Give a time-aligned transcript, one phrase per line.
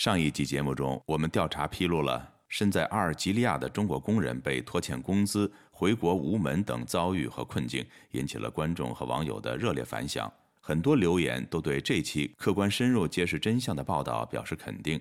[0.00, 10.32] 上一集节目中，我们调查披露了身在阿尔及利亚的中国工人被拖欠工资、回国无门等遭遇和困境，引起了观众和网友的热烈反响。
[10.58, 14.98] 很多留言都对这期客观深入揭示真相的报道表示肯定。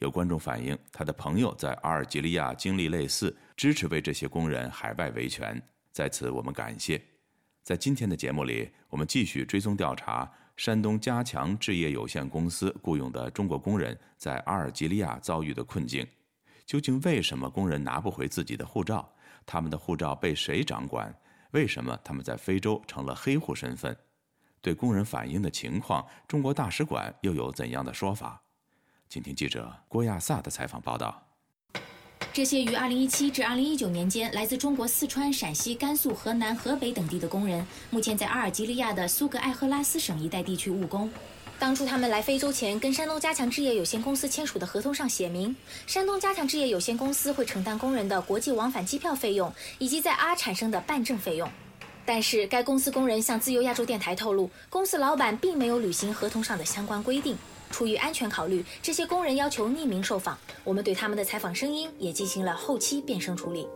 [0.00, 5.62] 有观众反映，他的朋友在阿尔及利亚经历类似，支持为这些工人海外维权。
[5.92, 7.00] 在此，我们感谢。
[7.62, 16.06] 在今天的节目里，我们继续追踪调查山东加强置业有限公司雇佣的中国工人在阿尔及利亚遭遇的困境。
[16.64, 19.06] 究竟为什么工人拿不回自己的护照？
[19.44, 21.14] 他们的护照被谁掌管？
[21.50, 23.96] 为什么他们在非洲成了黑户身份？
[24.60, 28.42] 对工人反映的情况，中国大使馆又有怎样的说法？
[29.08, 31.23] 请听记者郭亚萨的采访报道。
[32.34, 41.08] 这些于2017至2019年间来自中国四川、陕西、甘肃、河南、河北等地的工人，目前在阿尔及利亚的苏格艾赫拉斯省一带地区务工。
[41.60, 45.54] 当初他们来非洲前，跟山东加强置业有限公司签署的合同上写明，
[45.86, 51.48] 山东加强置业有限公司会承担工人的国际往返机票费用以及在阿产生的办证费用。
[52.04, 57.38] 但是，该公司工人向自由亚洲电台透露，公司老板并没有履行合同上的相关规定。
[57.74, 60.38] 出于安全考虑，这些工人要求匿名受访。
[60.62, 63.66] 我们对他们的采访声音也进行了后期变声处理。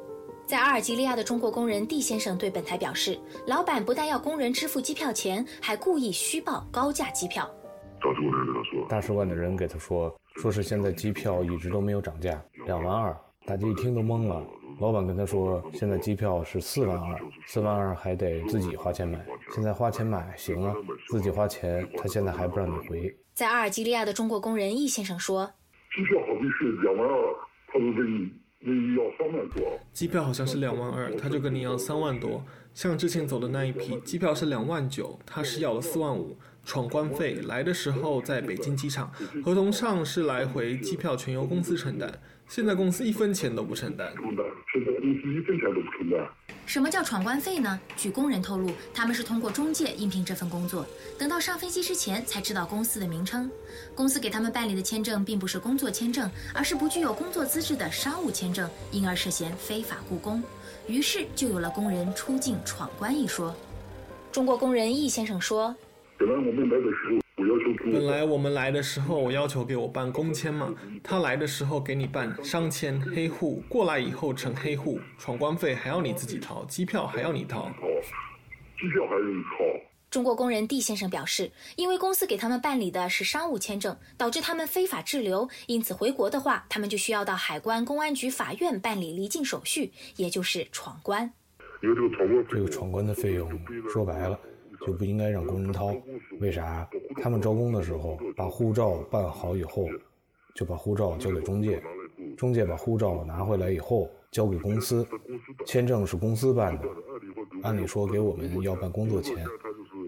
[0.47, 3.19] 在阿尔及利亚的中国工人蒂先生对本台表示，
[3.49, 7.51] 老板不但要工人支付机票钱，还故意虚报高价机票。
[8.89, 13.21] 大使馆的人给他说，说是现在机票一直都没有涨价，两万二。
[13.49, 14.47] 大家一听都懵了。
[14.79, 19.25] 老板跟他说，现在机票是四万二，四万二还得自己花钱买。
[19.55, 20.75] 现在花钱买行啊，
[21.09, 23.17] 自己花钱，他现在还不让你回。
[23.33, 25.51] 在阿尔及利亚的中国工人易先生说，
[25.97, 27.35] 机票好像是两万二，
[27.73, 29.79] 他就给你你要三万多。
[29.95, 32.45] 机票好像是两万二，他就跟你要三万多。
[32.75, 36.37] 像之前走的那一批，机票是两万九，他是要了四万五。
[36.65, 39.11] 闯关费来的时候在北京机场，
[39.43, 42.12] 合同上是来回机票全由公司承担。
[42.49, 44.11] 现在公司一分钱都不承担。
[44.17, 46.27] 现在公司一分钱都不承担。
[46.65, 47.79] 什么叫闯关费呢？
[47.95, 50.87] 据工人透露，他们是通过中介应聘这份工作，
[51.19, 53.50] 等到上飞机之前才知道公司的名称。
[53.95, 60.43] 公司给他们办理的签证并不是工作签证，而是不具有工作资质的商务签证，因而涉嫌非法雇工。
[60.87, 63.55] 于是就有了工人出境闯关一说。
[64.33, 65.75] 中国工人易先生说
[66.19, 67.21] ：“本来我们来的时候。”
[67.93, 77.71] 本来我们来的时候，我要求给我办工签嘛，他来的时候给你办商签黑户，过来以后成黑户，闯关费还要你自己掏，机票还要你掏，
[78.77, 79.59] 机票还要你掏。
[80.10, 91.31] 中国工人 D 先生表示，因为公司给他们办理的是商务签证，导致他们非法滞留，因此回国的话，他们就需要到海关、公安局、法院办理离境手续，也就是闯关。
[91.82, 93.48] 因为这个闯关，这个闯关的费用，
[93.93, 94.41] 说白了。
[94.87, 95.94] 就不应该让工人掏，
[96.41, 96.89] 为啥？
[97.22, 99.87] 他们招工的时候把护照办好以后，
[100.55, 101.83] 就把护照交给中介，
[102.37, 105.06] 中介把护照拿回来以后交给公司，
[105.66, 106.89] 签证是公司办的。
[107.62, 109.44] 按理说给我们要办工作签，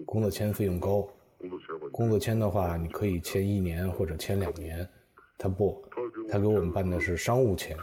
[0.05, 1.05] 工作签费用高，
[1.91, 4.87] 工作签的话你可以签一年或者签两年，
[5.37, 5.83] 他不，
[6.29, 7.75] 他给我们办的是商务签，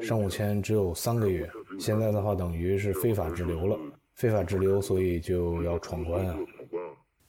[0.00, 1.50] 商务签只有三个月，
[1.80, 3.76] 现在的话等于是非法滞留了。
[4.18, 6.36] 非法滞留，所以就要闯关啊！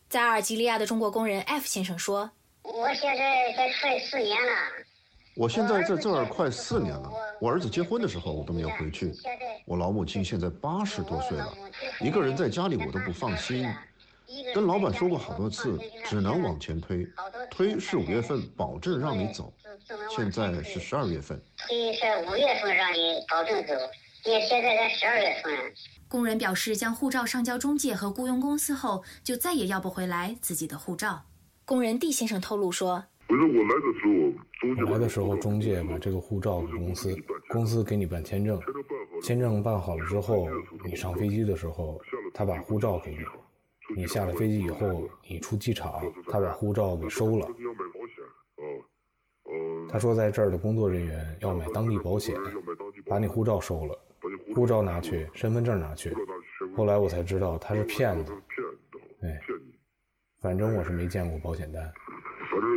[0.09, 2.27] 在阿尔及利亚的中国工人 F 先生说
[2.63, 4.51] ：“我现在在快四年了。
[5.35, 7.11] 我现在在这儿快四年了。
[7.39, 9.13] 我儿子结婚的时候，我都没有回去。
[9.67, 11.53] 我老母亲现在八十多岁了，
[12.01, 13.71] 一个人在家里我都不放心。
[14.55, 17.07] 跟老板说过好多次，只能往前推，
[17.51, 19.53] 推是五月份保证让你走。
[20.09, 23.75] 现在是十二月份，推是五月份让你保证走，
[24.25, 25.53] 也现在在十二月份。”
[26.09, 31.21] 工人表示，将护照上交中介和雇佣公司后，就再也要不回来自己的护照。
[31.65, 37.15] 工人 D 先生透露说：“不是我来的时候，我来的时候，中介把这个护照给公司，
[37.49, 38.59] 公司给你办签证，
[39.21, 40.47] 签证办好了之后，
[40.83, 42.01] 你上飞机的时候，
[42.33, 43.19] 他把护照给你。
[43.95, 47.47] 你下了飞机以后，你出机场，他把护照给收了。
[49.91, 52.35] 他说，在这儿的工作人员要买当地保险，
[53.05, 53.95] 把你护照收了。”
[54.55, 56.13] 护照拿去，身份证拿去。
[56.75, 58.33] 后来我才知道他是骗子。
[59.21, 59.39] 哎，
[60.41, 61.83] 反正我是没见过保险单。
[62.51, 62.69] 反正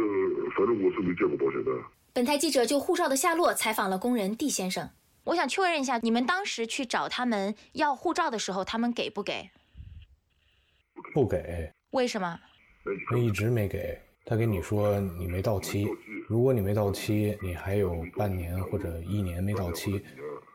[0.57, 1.75] 反正我是没见过保险单。
[2.13, 4.91] 本台记者就护照的下落采访了工人 D 先生。
[5.25, 9.51] 我想确认一下，你们当时去找他们要护照的时候，他们给不给？
[11.15, 11.73] 不给。
[11.93, 12.39] 为什么？
[13.09, 13.99] 他一直没给。
[14.25, 15.87] 他跟你说你没到期，
[16.29, 20.03] 如果你没到期，你还有半年或者一年没到期。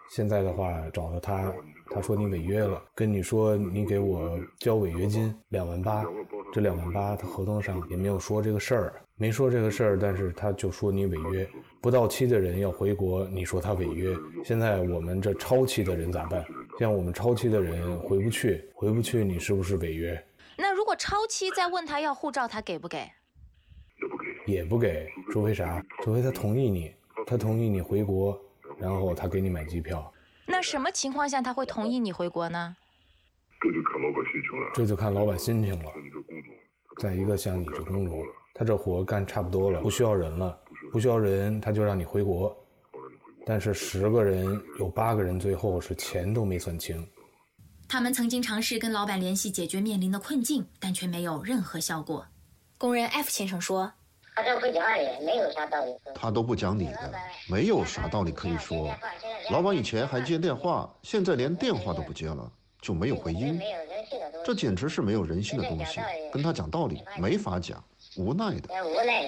[0.09, 1.53] 现在的话找到他，
[1.89, 6.05] 他说你违约了，跟你说你给我交违约金两万八，
[6.53, 11.47] 这两万八，他合同上也没有说这个事儿，没说这个事儿，但是他就说你违约，
[11.81, 14.15] 不到期的人要回国，你说他违约。
[14.43, 16.43] 现在我们这超期的人咋办？
[16.79, 20.23] 像我们超期的人回不去，回不去，你是不是违约？
[20.57, 22.97] 那如果超期再问他要护照，他给不给？
[23.97, 24.25] 也不给。
[24.53, 25.83] 也不给，除非啥？
[26.01, 26.93] 除非他同意你，
[27.25, 28.39] 他同意你回国，
[28.79, 30.13] 然后他给你买机票。
[30.45, 32.75] 那什么情况下他会同意你回国呢？
[33.59, 34.71] 这就看老板心情了。
[34.73, 35.91] 这就看老板心情了。
[36.01, 36.53] 你这工作，
[37.01, 40.57] 再一个，像你这工种，他这活干差不多了，不需要人了，
[40.91, 42.55] 不需要人，他就让你回国。
[43.45, 44.45] 但是十个人
[44.77, 47.07] 有八个人最后是钱都没算清。
[47.89, 52.27] 他们曾经尝试跟老板联系解决面临的困境，但却没有任何效果。
[52.77, 53.93] 工人 F 先生说
[54.37, 55.95] ：“他都不讲理，没有啥道理。
[56.13, 57.11] 他都不讲理的，
[57.49, 58.95] 没有啥道理可以说。
[59.49, 63.59] 老板以前还接电话，现在连电话都不接了。”就没有回音，
[64.45, 65.99] 这简直是没有人性的东西。
[66.31, 67.83] 跟他讲道理没法讲，
[68.15, 68.69] 无奈的。
[68.85, 69.27] 无奈。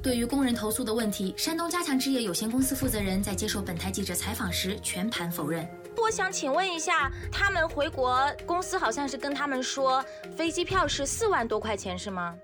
[0.00, 5.68] 对于工人投诉的问题，山东加强置业有限公司负责人在接受本台记者采访时全盘否认。
[6.00, 10.02] 我想请问一下，他们回国公司好像是跟他们说
[10.36, 12.34] 飞机票是四万多块钱，是吗？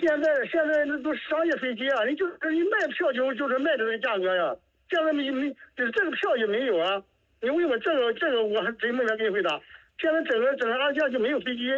[0.00, 4.54] 现在现在那都商业飞机啊，人就是你卖票就就是卖这个价格呀，
[4.90, 7.02] 现在没没就是这个票也没有啊。
[7.40, 9.60] 你问我这个这个，我还真没法给你回答。
[9.98, 11.68] 现在整个整个安县就没有飞机，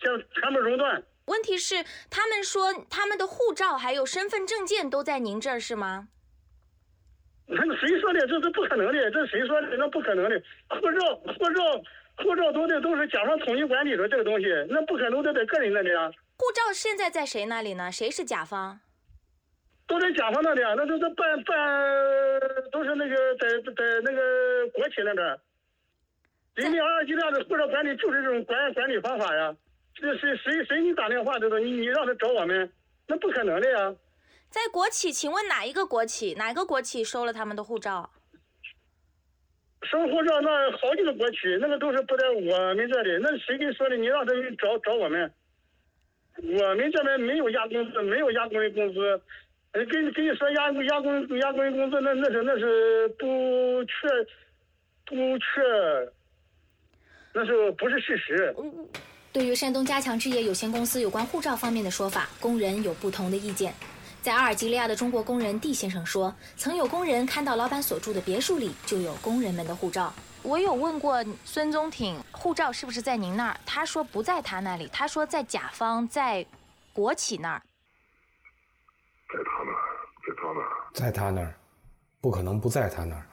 [0.00, 1.02] 现在全部熔断。
[1.26, 1.76] 问题是，
[2.10, 6.08] 他们说他们的护照还有身份证件都在您这儿，是吗？
[7.46, 8.26] 那谁说的？
[8.26, 9.10] 这是不可能的。
[9.10, 9.76] 这谁说的？
[9.76, 10.42] 那不可能的。
[10.68, 11.82] 护照护照
[12.16, 16.10] 护照都得都是甲方统一管理的这个东西，那不可能都在个人那里啊。
[16.38, 17.90] 护照现在在谁那里呢？
[17.90, 18.78] 谁是甲方？
[19.88, 21.56] 都在甲方那里啊，那都是办办，
[22.70, 25.40] 都是那个在在那个国企那边。
[26.54, 29.54] 人家二级量的护照管理就是这种管管理方法呀。
[29.94, 32.72] 这谁谁谁你打电话这个你你让他找我们，
[33.08, 33.92] 那不可能的呀。
[34.48, 36.34] 在国企，请问哪一个国企？
[36.34, 38.10] 哪个国企收了他们的护照？
[39.82, 43.18] 收护照那好几个国企，那个都是不在我们这里。
[43.20, 43.96] 那谁给你说的？
[43.96, 45.32] 你让他找找我们。
[46.42, 49.20] 我们这边没有压工资，没有压工人工资。
[49.72, 54.08] 跟跟你说压压工压工人工资那那是那是不确
[55.04, 55.44] 不确，
[57.34, 58.54] 那是不是事实？
[59.32, 63.74] 对于山东加强置业有限公司有关护照方面的说法，工人有不同的意见。
[64.22, 70.12] 在阿尔及利亚的中国工人 D 先生说，曾有工人看到老板所住的别墅里就有工人们的护照。
[70.48, 73.60] 我有问过孙宗挺，护照是不是在您那儿？
[73.66, 76.44] 他说不在他那里，他说在甲方，在
[76.94, 77.60] 国企那儿。
[79.28, 79.84] 在他那儿，
[80.24, 81.54] 在他那儿，在他那儿，
[82.22, 83.26] 不可能不在他那儿。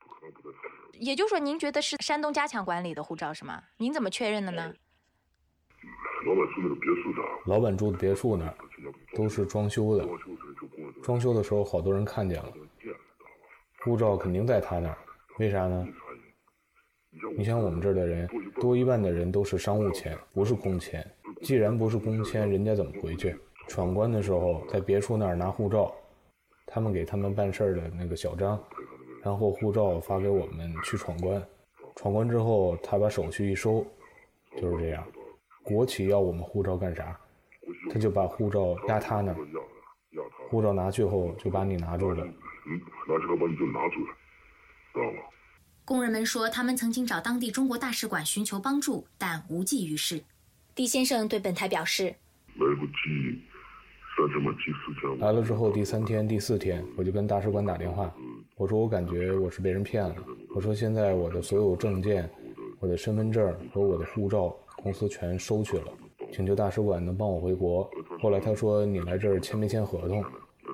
[0.00, 0.98] 不可能不在他那儿。
[0.98, 3.62] 也就是说，您觉得是山东加强管理的护照是吗？
[3.76, 4.74] 您怎么确认的呢？
[6.26, 8.54] 老板住那个别墅上，老板住的别墅那儿
[9.14, 10.04] 都是装修的，
[11.00, 12.52] 装修的时候好多人看见了，
[13.84, 14.98] 护照肯定在他那儿，
[15.38, 15.86] 为啥呢？
[17.36, 18.28] 你像我们这儿的人，
[18.60, 21.04] 多一半的人都是商务签，不是工签。
[21.42, 23.36] 既然不是工签，人家怎么回去？
[23.68, 25.94] 闯关的时候，在别处那儿拿护照，
[26.66, 28.58] 他们给他们办事儿的那个小张，
[29.22, 31.42] 然后护照发给我们去闯关。
[31.96, 33.84] 闯关之后，他把手续一收，
[34.56, 35.04] 就是这样。
[35.62, 37.18] 国企要我们护照干啥？
[37.90, 39.36] 他就把护照压他那儿，
[40.48, 42.24] 护照拿去后就把你拿住了。
[42.24, 44.14] 嗯，拿去后把你就拿住了，
[44.94, 45.27] 知道吗？
[45.88, 50.22] 工人们说，他们曾经找当地中国大使馆寻求帮助，但无济于事。
[50.74, 52.14] D 先生对本台表示
[52.60, 53.40] ：“来不及。”
[55.18, 58.14] 来了之后，第三天、第四天，我就跟大使馆打电话，
[58.56, 60.14] 我说我感觉我是被人骗了。
[60.54, 62.28] 我说现在我的所有证件、
[62.80, 65.86] 我的身份证和我的护照，公司全收去了，
[66.30, 67.90] 请求大使馆能帮我回国。
[68.20, 70.22] 后来他说你来这儿签没签合同？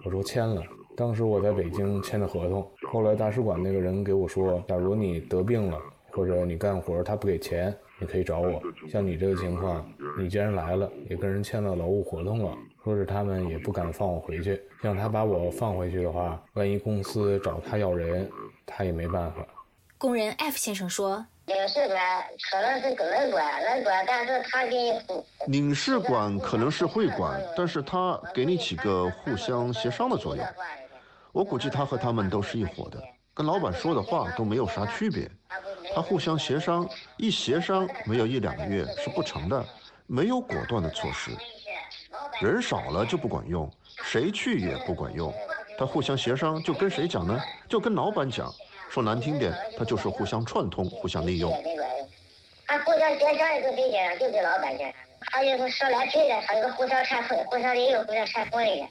[0.04, 0.61] 我说签了。
[0.97, 2.68] 当时我在北京签的合同。
[2.94, 5.76] 后来大使馆那个人给我说，假如你得病了，
[6.12, 8.62] 或者你干活他不给钱，你可以找我。
[8.88, 9.84] 像你这个情况，
[10.16, 12.56] 你既然来了，也跟人签了劳务合同了。
[12.84, 18.30] 说是他们也不敢放我回去，让他把我放回去的话，万一公司找他要人，
[18.64, 19.44] 他也没办法。
[19.98, 21.98] 工人 F 先生说：“领事馆
[22.52, 24.92] 可能是个人管，人管，但是他给你
[25.48, 30.46] 领事馆可能是会管，但是他给你起个互相协商的作用。
[31.34, 33.02] 我估计他和他们都是一伙的，
[33.34, 35.28] 跟老板说的话都没有啥区别。
[35.92, 39.66] 他互相协商，一协商没有一两个月是不成的，
[40.06, 41.32] 没有果断的措施。”
[42.40, 43.68] 人少了就不管用，
[44.04, 45.34] 谁去也不管用。
[45.76, 47.36] 他互相协商，就跟谁讲呢？
[47.68, 48.48] 就跟老板讲。
[48.88, 51.50] 说难听点，他就是互相串通、互相利用。
[52.64, 54.88] 他互相介绍一个对象，就给老板讲。
[55.32, 58.88] 他就是说来配的，还有个互相掺和，互相利用互相掺和的。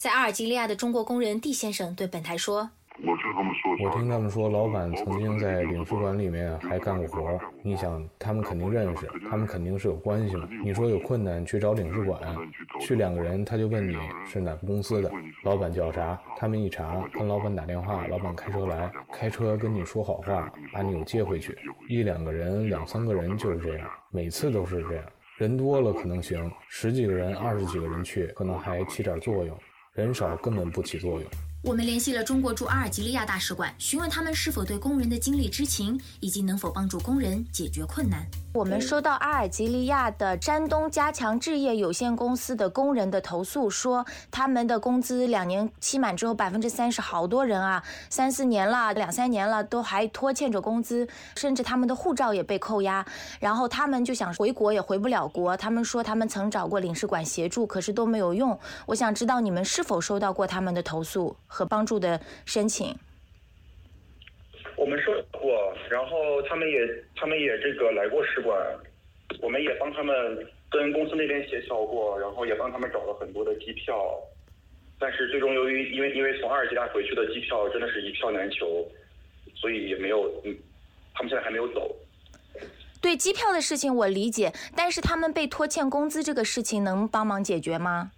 [0.00, 2.70] 在阿尔及利亚的中国工人蒂先生对本台说。
[3.02, 10.48] 我听他们说，我听他们说，老板曾经在领事馆里面还干过活你想，他们肯定认识，他们肯定是有关系嘛。
[10.64, 12.18] 你说有困难去找领事馆，
[12.80, 15.12] 去两个人，他就问你是哪个公司的，
[15.44, 21.54] 老板叫啥，他们一查，跟老板打电话，老板开车来，开车跟你说好话，把你又接回去。
[21.90, 25.04] 一两个人，两三个人就是这样，每次都是这样。
[25.36, 29.56] 人多了可能行，十几个人、二十几个人去，可能还起点作用；
[29.92, 31.49] 人少根本不起作用。
[31.62, 38.26] 我们联系了中国驻阿尔及利亚大使馆，询问他们是否对工人的经历知情，以及能否帮助工人解决困难。
[38.54, 53.06] 我们收到阿尔及利亚的山东加强置业有限公司的工人的投诉，说他们的工资两年期满之后百分之三十，好多人啊，三四年了，两三年了都还拖欠着工资，甚至他们的护照也被扣押，
[53.38, 55.54] 然后他们就想回国也回不了国。
[55.58, 58.58] 他们说他们曾找过领事馆协助，可是都没有用。
[58.86, 62.94] 我想知道你们是否收到过他们的投诉和帮助的申请。
[64.76, 66.78] 我们收过，然后他们也
[67.16, 68.56] 他们也这个来过使馆，
[69.42, 70.14] 我们也帮他们
[70.70, 74.18] 跟公司那边协调过，然后也帮他们找了很多的机票，
[74.98, 78.88] 但是最终由于因为因为从阿尔及利亚回去的机票真的是一票难求，
[79.54, 80.56] 所以也没有，嗯，
[81.12, 81.94] 他们现在还没有走。
[83.02, 88.12] 对机票的事情我理解，但是他们被拖欠工资这个事情能帮忙解决吗？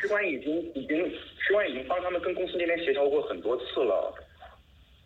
[0.00, 1.12] 使馆已经已经
[1.46, 4.14] 使馆已经帮他们跟公司那边协调过很多次了。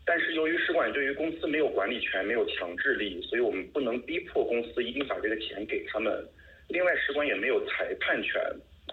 [0.07, 6.25] 但是由于使馆对于公司没有管理权，没有强制力，所以我们不能逼迫公司一定把这个钱给他们。
[6.69, 8.41] 另外，使馆也没有裁判权，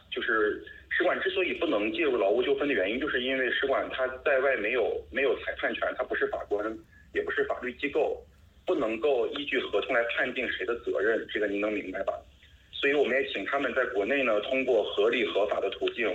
[0.10, 6.66] 就是使馆之所以不能介入劳务纠纷的原因，就是因为使馆它在外没有没有裁判权，它不是法官，
[7.14, 8.22] 也不是法律机构，
[8.66, 12.14] 不能够依据合同来判定谁的责任，这个您能明白吧？
[12.74, 16.10] 所以我们也请他们在国内呢，通过合理合法的途径，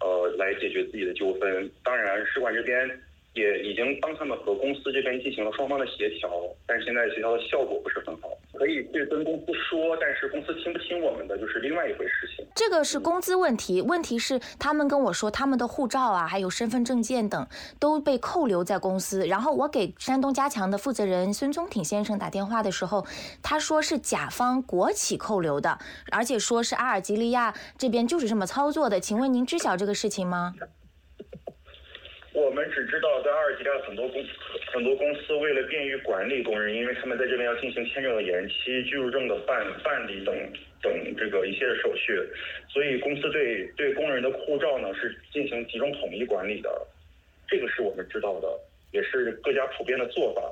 [0.00, 1.70] 呃，来解决自己的纠纷。
[1.84, 2.88] 当然，使馆这边。
[3.34, 6.28] 也已经帮他们和公司这边进行了双方的协调，
[6.66, 8.28] 但是现在协调的效果不是很好。
[8.60, 12.46] 可以去跟公司说，但是公司听不听我们的，就是另外一回事情。
[12.54, 17.46] 这个是工资问题，问题是他们跟我说，他们的护照啊，还有身份证件等
[17.78, 19.26] 都被扣留在公司。
[19.26, 23.06] 然后我给山东加强的负责人孙宗挺先生打电话的时候，
[23.42, 25.78] 他说是甲方国企扣留的，
[26.12, 29.00] 而且说是阿尔及利亚这边就是这么操作的。
[29.00, 30.54] 请问您知晓这个事情吗？
[32.40, 34.24] 我们只知道，在阿尔及利亚很多公
[34.72, 40.34] 很多公司为了便于管理工人，因为他们在这边要进行签证的延期、居住证的办办理等
[40.82, 42.18] 等这个一些手续，
[42.68, 46.86] 所以公司对对工人的护照呢是进行集中统一管理的，
[47.46, 48.48] 这个是我们知道的，
[48.90, 50.42] 也是各家普遍的做法。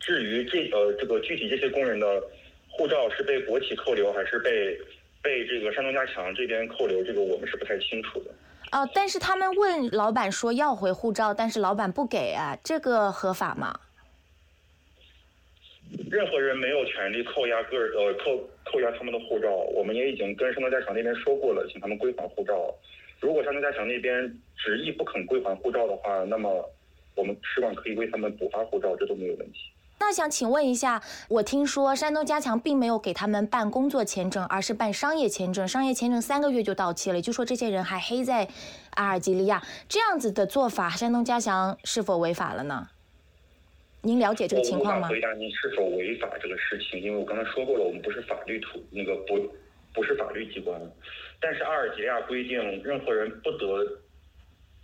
[0.00, 2.22] 至于这呃这个具体这些工人的
[2.70, 4.78] 护照是被国企扣留，还是被
[5.22, 8.30] 被这个山东加强这边扣留，这个我们是不太清楚的。
[8.72, 13.80] 哦，但是他们问老板说要回护照，但是老板不给啊，这个合法吗？
[16.10, 22.74] 任何人没有权利扣押个呃扣扣押他们的护照，我们也已经跟山东加强那边说过了，请他们归还护照。
[23.20, 26.68] 如果山东加强那边执意不肯归还护照的话，那么
[27.14, 29.60] 我们使馆可以为他们补发护照，这都没有问题。
[29.98, 35.66] 那想请问一下，我听说山东加强并没有给他们办工作签证，而是办商业签证。
[35.66, 38.48] 商业签证三个月就到期了，就说这些人还黑在
[38.94, 42.88] 阿尔及利亚，这样子的做法，山东加强是否违法了呢？
[44.02, 45.08] 您了解这个情况吗？
[45.08, 49.36] 回答您是否违法这个事情，因为我刚才说过了，我们不是法律途那个不
[49.92, 50.80] 不是法律机关，
[51.40, 53.84] 但是阿尔及利亚规定，任何人不得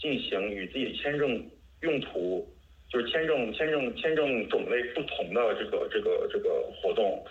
[0.00, 1.48] 进行与自己签证
[1.82, 2.48] 用途。
[2.92, 7.24] 就是签证、签证、签证种类不同的这个、这个、这个活动，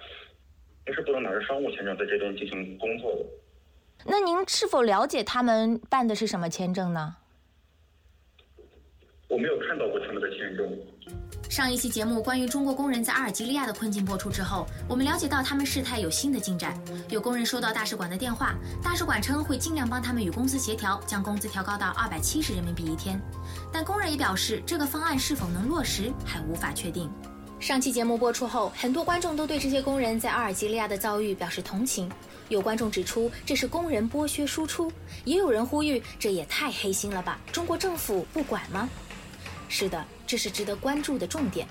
[0.88, 3.20] 您是不能拿着商务签证在这边进行工作的。
[4.08, 7.18] 那您是否了解他们办的是什么签证呢？
[9.32, 10.68] 我没有看到过他们的签证。
[11.50, 16.78] 上一期节目关于中国工人在阿尔及利亚的困境播出之后，我们了解到他们事态有新的进展。
[17.10, 23.20] 有工人收到大使馆的电话，大使馆称会尽量帮他们与公司协调，将工资调高到二百七十人民币一天。
[23.72, 27.10] 但工人也表示，这个方案是否能落实还无法确定。
[27.58, 32.12] 上期节目播出后，很多观众都对这些工人在阿尔及利亚的遭遇表示同情。
[32.50, 34.92] 有观众指出这是工人剥削输出，
[35.26, 37.40] 也有人呼吁这也太黑心了吧？
[37.52, 38.90] 中国政府不管吗？
[39.72, 40.06] 是的。
[40.28, 41.66] 这是值得关注的重点。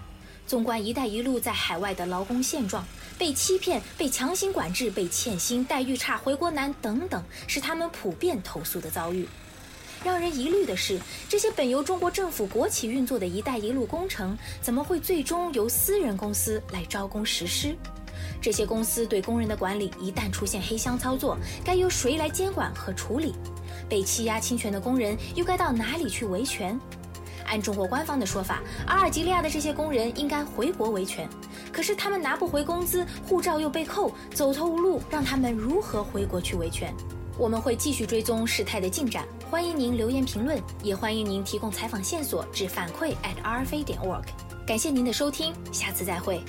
[0.47, 2.85] 纵观“一带一路”在海外的劳工现状，
[3.16, 9.28] 被欺骗、被强行管制、被欠薪、待遇差、回国难等等，是他们普遍投诉的遭遇。
[10.02, 17.76] 让人疑虑的是，这些本由中国政府国企运作的一带一路工程，怎么会最终由私人公司来招工实施？
[18.42, 23.35] 这些公司对工人的管理一旦出现黑箱操作，该由谁来监管和处理？
[23.88, 26.78] 被欺压侵权的工人又该到哪里去维权？
[27.50, 31.28] 按中国官方的说法，阿尔及利亚的这些工人应该回国维权，
[31.73, 36.95] 可是他们拿不回工资，护照又被扣，走投无路，让他们如何回国去维权？
[37.37, 44.25] 我们会继续追踪事态的进展，欢迎您留言评论，也欢迎您提供采访线索至反馈 at rfa 点 org。
[44.64, 46.40] 感谢您的收听，下次再会。